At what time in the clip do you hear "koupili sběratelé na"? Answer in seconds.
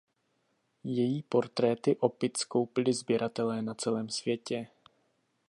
2.43-3.73